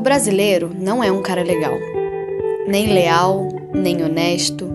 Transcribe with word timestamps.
O 0.00 0.02
brasileiro 0.02 0.70
não 0.74 1.04
é 1.04 1.12
um 1.12 1.20
cara 1.20 1.42
legal, 1.42 1.74
nem 2.66 2.90
leal, 2.90 3.50
nem 3.74 4.02
honesto, 4.02 4.66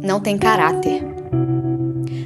não 0.00 0.18
tem 0.20 0.38
caráter. 0.38 1.02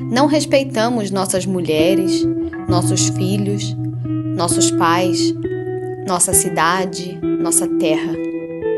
Não 0.08 0.28
respeitamos 0.28 1.10
nossas 1.10 1.44
mulheres, 1.46 2.24
nossos 2.68 3.08
filhos, 3.08 3.76
nossos 4.36 4.70
pais, 4.70 5.34
nossa 6.06 6.32
cidade, 6.32 7.18
nossa 7.20 7.66
terra. 7.66 8.12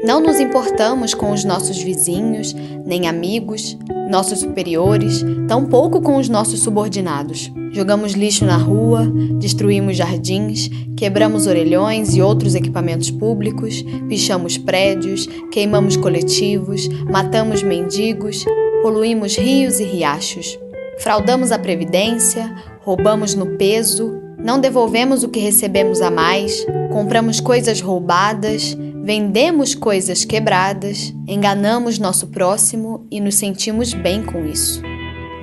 Não 0.05 0.21
nos 0.21 0.39
importamos 0.39 1.14
com 1.14 1.32
os 1.32 1.45
nossos 1.45 1.82
vizinhos, 1.82 2.54
nem 2.85 3.09
amigos, 3.09 3.77
nossos 4.09 4.41
superiores, 4.41 5.25
tampouco 5.49 6.00
com 6.00 6.17
os 6.17 6.29
nossos 6.29 6.61
subordinados. 6.61 7.50
Jogamos 7.73 8.13
lixo 8.13 8.45
na 8.45 8.57
rua, 8.57 9.07
destruímos 9.39 9.96
jardins, 9.96 10.71
quebramos 10.96 11.46
orelhões 11.46 12.14
e 12.14 12.23
outros 12.23 12.54
equipamentos 12.54 13.11
públicos, 13.11 13.85
pichamos 14.09 14.57
prédios, 14.57 15.27
queimamos 15.51 15.96
coletivos, 15.96 16.89
matamos 17.11 17.63
mendigos, 17.63 18.45
poluímos 18.82 19.37
rios 19.37 19.81
e 19.81 19.85
riachos. 19.85 20.59
Fraudamos 20.99 21.53
a 21.53 21.59
previdência, 21.59 22.54
roubamos 22.81 23.35
no 23.35 23.59
peso, 23.59 24.15
não 24.39 24.61
devolvemos 24.61 25.25
o 25.25 25.29
que 25.29 25.40
recebemos 25.40 26.01
a 26.01 26.11
mais, 26.11 26.65
compramos 26.93 27.40
coisas 27.40 27.81
roubadas, 27.81 28.76
vendemos 29.07 29.73
coisas 29.73 30.25
quebradas, 30.25 31.15
enganamos 31.29 31.96
nosso 31.96 32.27
próximo 32.27 33.07
e 33.09 33.21
nos 33.21 33.37
sentimos 33.37 33.95
bem 33.95 34.21
com 34.21 34.45
isso. 34.45 34.83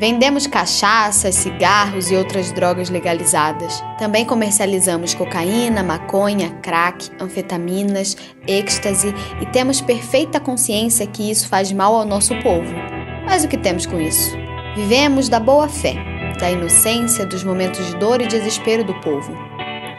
Vendemos 0.02 0.46
cachaças, 0.46 1.36
cigarros 1.36 2.12
e 2.12 2.16
outras 2.18 2.52
drogas 2.52 2.90
legalizadas. 2.90 3.82
Também 3.98 4.26
comercializamos 4.26 5.14
cocaína, 5.14 5.82
maconha, 5.82 6.50
crack, 6.62 7.10
anfetaminas, 7.22 8.18
êxtase 8.46 9.14
e 9.42 9.46
temos 9.46 9.80
perfeita 9.80 10.42
consciência 10.42 11.08
que 11.08 11.32
isso 11.32 11.48
faz 11.48 11.72
mal 11.72 11.96
ao 11.96 12.04
nosso 12.04 12.36
povo. 12.42 12.74
Mas 13.26 13.46
o 13.46 13.48
que 13.48 13.58
temos 13.58 13.86
com 13.86 13.98
isso? 13.98 14.36
Vivemos 14.76 15.30
da 15.30 15.40
boa 15.40 15.70
fé, 15.70 15.96
da 16.38 16.52
inocência 16.52 17.26
dos 17.26 17.46
momentos 17.46 17.88
de 17.88 17.96
dor 17.96 18.20
e 18.20 18.28
desespero 18.28 18.84
do 18.84 18.94
povo. 18.96 19.34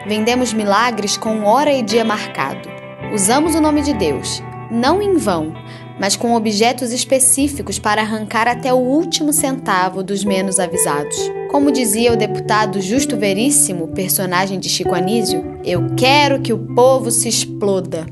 Vendemos 0.05 0.53
milagres 0.53 1.17
com 1.17 1.45
hora 1.45 1.73
e 1.73 1.81
dia 1.81 2.05
marcado. 2.05 2.74
Usamos 3.13 3.55
o 3.55 3.61
nome 3.61 3.81
de 3.81 3.93
Deus, 3.93 4.41
não 4.69 5.01
em 5.01 5.17
vão, 5.17 5.53
mas 5.99 6.15
com 6.15 6.35
objetos 6.35 6.91
específicos 6.91 7.79
para 7.79 8.01
arrancar 8.01 8.47
até 8.47 8.73
o 8.73 8.77
último 8.77 9.31
centavo 9.31 10.03
dos 10.03 10.23
menos 10.23 10.59
avisados. 10.59 11.15
Como 11.49 11.71
dizia 11.71 12.11
o 12.11 12.17
deputado 12.17 12.81
Justo 12.81 13.15
Veríssimo, 13.15 13.87
personagem 13.89 14.59
de 14.59 14.67
Chico 14.67 14.93
Anísio, 14.93 15.59
eu 15.63 15.95
quero 15.95 16.41
que 16.41 16.51
o 16.51 16.57
povo 16.75 17.09
se 17.09 17.29
exploda. 17.29 18.05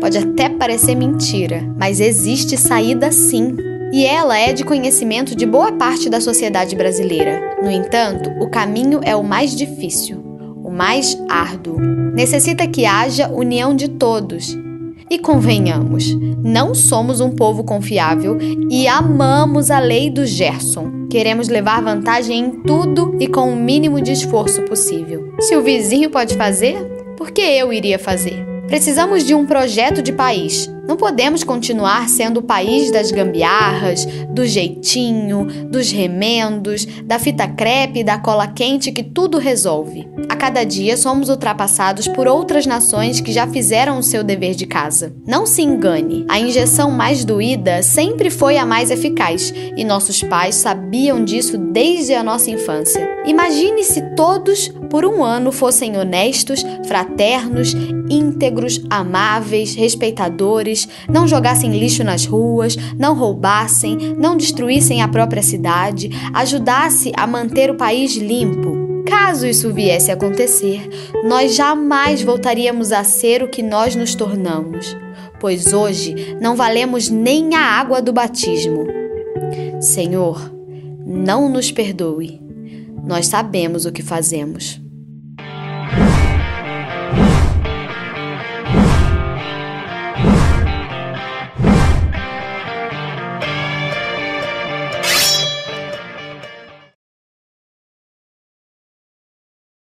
Pode 0.00 0.18
até 0.18 0.48
parecer 0.48 0.94
mentira, 0.94 1.62
mas 1.78 2.00
existe 2.00 2.56
saída 2.56 3.10
sim. 3.10 3.56
E 3.92 4.04
ela 4.04 4.38
é 4.38 4.52
de 4.52 4.64
conhecimento 4.64 5.34
de 5.34 5.44
boa 5.46 5.72
parte 5.72 6.08
da 6.08 6.20
sociedade 6.20 6.76
brasileira. 6.76 7.56
No 7.62 7.70
entanto, 7.70 8.30
o 8.40 8.48
caminho 8.48 9.00
é 9.02 9.16
o 9.16 9.24
mais 9.24 9.56
difícil, 9.56 10.19
o 10.70 10.72
mais 10.72 11.20
árduo. 11.28 11.80
Necessita 12.14 12.66
que 12.66 12.86
haja 12.86 13.28
união 13.28 13.74
de 13.74 13.88
todos 13.88 14.56
e 15.10 15.18
convenhamos, 15.18 16.16
não 16.42 16.72
somos 16.72 17.20
um 17.20 17.30
povo 17.30 17.64
confiável 17.64 18.38
e 18.70 18.86
amamos 18.86 19.70
a 19.70 19.80
lei 19.80 20.08
do 20.08 20.24
Gerson. 20.24 21.08
Queremos 21.10 21.48
levar 21.48 21.82
vantagem 21.82 22.38
em 22.38 22.50
tudo 22.62 23.16
e 23.18 23.26
com 23.26 23.52
o 23.52 23.56
mínimo 23.56 24.00
de 24.00 24.12
esforço 24.12 24.62
possível. 24.62 25.34
Se 25.40 25.56
o 25.56 25.62
vizinho 25.62 26.08
pode 26.08 26.36
fazer, 26.36 26.76
por 27.16 27.32
que 27.32 27.40
eu 27.40 27.72
iria 27.72 27.98
fazer? 27.98 28.49
Precisamos 28.70 29.24
de 29.24 29.34
um 29.34 29.44
projeto 29.44 30.00
de 30.00 30.12
país. 30.12 30.72
Não 30.86 30.96
podemos 30.96 31.42
continuar 31.42 32.08
sendo 32.08 32.38
o 32.38 32.42
país 32.42 32.90
das 32.92 33.10
gambiarras, 33.10 34.06
do 34.30 34.46
jeitinho, 34.46 35.44
dos 35.68 35.90
remendos, 35.90 36.86
da 37.04 37.18
fita 37.18 37.48
crepe 37.48 38.00
e 38.00 38.04
da 38.04 38.18
cola 38.18 38.46
quente 38.46 38.92
que 38.92 39.02
tudo 39.02 39.38
resolve. 39.38 40.08
A 40.28 40.36
cada 40.36 40.62
dia 40.62 40.96
somos 40.96 41.28
ultrapassados 41.28 42.06
por 42.06 42.28
outras 42.28 42.64
nações 42.64 43.20
que 43.20 43.32
já 43.32 43.46
fizeram 43.46 43.98
o 43.98 44.02
seu 44.04 44.22
dever 44.22 44.54
de 44.54 44.66
casa. 44.66 45.14
Não 45.26 45.46
se 45.46 45.62
engane, 45.62 46.24
a 46.28 46.38
injeção 46.38 46.92
mais 46.92 47.24
doída 47.24 47.82
sempre 47.82 48.30
foi 48.30 48.56
a 48.56 48.64
mais 48.64 48.90
eficaz 48.90 49.52
e 49.76 49.84
nossos 49.84 50.22
pais 50.22 50.54
sabiam 50.54 51.24
disso 51.24 51.58
desde 51.58 52.14
a 52.14 52.22
nossa 52.22 52.50
infância. 52.50 53.08
Imagine 53.26 53.82
se 53.82 54.00
todos, 54.14 54.72
por 54.90 55.06
um 55.06 55.24
ano, 55.24 55.52
fossem 55.52 55.96
honestos, 55.96 56.62
fraternos, 56.86 57.72
íntegros, 58.10 58.82
amáveis, 58.90 59.74
respeitadores, 59.74 60.88
não 61.08 61.28
jogassem 61.28 61.70
lixo 61.70 62.02
nas 62.02 62.26
ruas, 62.26 62.76
não 62.98 63.14
roubassem, 63.14 63.96
não 64.18 64.36
destruíssem 64.36 65.00
a 65.00 65.08
própria 65.08 65.42
cidade, 65.42 66.10
ajudasse 66.34 67.12
a 67.16 67.26
manter 67.26 67.70
o 67.70 67.76
país 67.76 68.16
limpo. 68.16 68.80
Caso 69.06 69.46
isso 69.46 69.72
viesse 69.72 70.10
a 70.10 70.14
acontecer, 70.14 70.88
nós 71.24 71.54
jamais 71.54 72.22
voltaríamos 72.22 72.92
a 72.92 73.04
ser 73.04 73.42
o 73.42 73.48
que 73.48 73.62
nós 73.62 73.94
nos 73.94 74.14
tornamos, 74.14 74.96
pois 75.38 75.72
hoje 75.72 76.36
não 76.40 76.56
valemos 76.56 77.08
nem 77.08 77.54
a 77.54 77.60
água 77.60 78.02
do 78.02 78.12
batismo. 78.12 78.86
Senhor, 79.80 80.52
não 81.06 81.48
nos 81.48 81.72
perdoe. 81.72 82.49
Nós 83.04 83.26
sabemos 83.26 83.86
o 83.86 83.92
que 83.92 84.02
fazemos. 84.02 84.80